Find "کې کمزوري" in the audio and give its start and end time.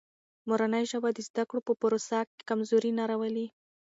2.29-2.91